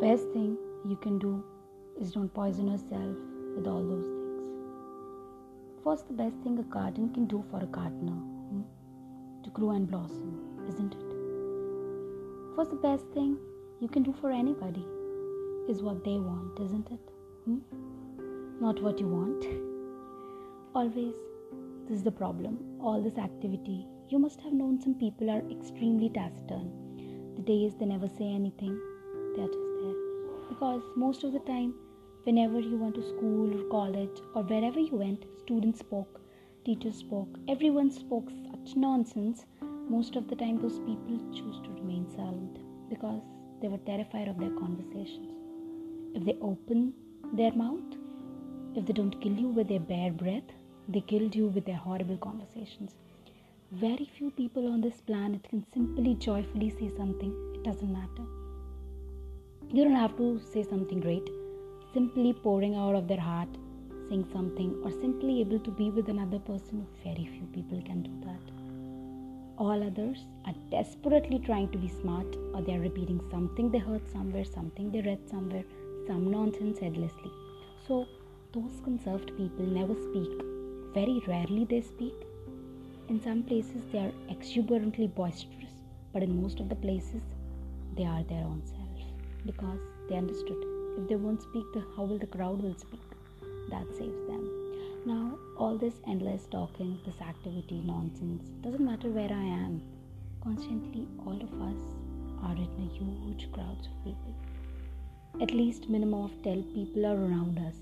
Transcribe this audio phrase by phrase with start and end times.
[0.00, 1.42] best thing you can do
[1.98, 3.16] is don't poison yourself
[3.56, 4.46] with all those things.
[5.84, 8.12] What's the best thing a garden can do for a gardener?
[8.12, 8.60] Hmm?
[9.44, 12.56] To grow and blossom, isn't it?
[12.56, 13.38] What's the best thing
[13.80, 14.84] you can do for anybody?
[15.68, 17.10] Is what they want, isn't it?
[17.44, 17.58] Hmm?
[18.60, 19.46] Not what you want.
[20.74, 21.14] Always,
[21.88, 22.58] this is the problem.
[22.80, 26.70] All this activity, you must have known some people are extremely taciturn.
[27.36, 28.78] The days they never say anything,
[29.34, 29.65] they are just.
[30.48, 31.74] Because most of the time,
[32.24, 36.20] whenever you went to school or college or wherever you went, students spoke,
[36.64, 39.44] teachers spoke, everyone spoke such nonsense.
[39.88, 43.22] Most of the time, those people choose to remain silent because
[43.60, 45.32] they were terrified of their conversations.
[46.14, 46.94] If they open
[47.32, 47.96] their mouth,
[48.74, 50.50] if they don't kill you with their bare breath,
[50.88, 52.92] they killed you with their horrible conversations.
[53.72, 57.34] Very few people on this planet can simply joyfully say something.
[57.54, 58.35] It doesn't matter.
[59.72, 61.28] You don't have to say something great.
[61.92, 63.48] Simply pouring out of their heart,
[64.08, 68.12] saying something, or simply able to be with another person, very few people can do
[68.26, 68.52] that.
[69.58, 74.06] All others are desperately trying to be smart, or they are repeating something they heard
[74.08, 75.64] somewhere, something they read somewhere,
[76.06, 77.32] some nonsense headlessly.
[77.88, 78.06] So,
[78.52, 80.30] those conserved people never speak
[80.94, 82.14] very rarely they speak.
[83.08, 87.22] In some places, they are exuberantly boisterous, but in most of the places,
[87.96, 88.85] they are their own self
[89.46, 90.64] because they understood
[90.98, 93.02] if they won't speak, the how will the crowd will speak?
[93.68, 94.44] That saves them.
[95.04, 99.82] Now, all this endless talking, this activity, nonsense, doesn't matter where I am.
[100.42, 101.82] Constantly, all of us
[102.42, 104.34] are in a huge crowds of people.
[105.42, 107.76] At least minimum of 10 people are around us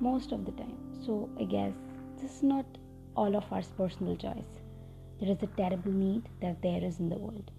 [0.00, 0.78] most of the time.
[1.04, 1.74] So I guess
[2.22, 2.64] this is not
[3.16, 4.52] all of our personal choice.
[5.20, 7.50] There is a terrible need that there is in the world.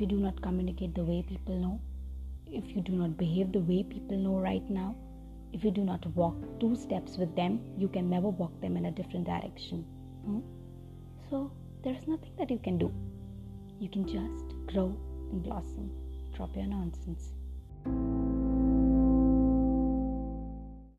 [0.00, 1.78] If you do not communicate the way people know,
[2.46, 4.96] if you do not behave the way people know right now,
[5.52, 8.86] if you do not walk two steps with them, you can never walk them in
[8.86, 9.84] a different direction.
[10.24, 10.38] Hmm?
[11.28, 11.52] So
[11.84, 12.90] there is nothing that you can do.
[13.78, 14.96] You can just grow
[15.32, 15.90] and blossom.
[16.34, 17.34] Drop your nonsense.